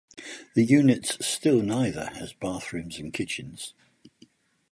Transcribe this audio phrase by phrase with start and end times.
[0.55, 3.75] The units still neither has bathrooms and kitchens.